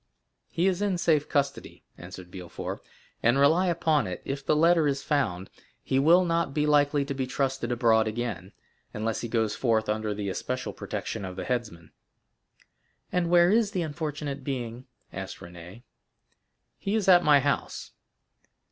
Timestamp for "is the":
13.51-13.83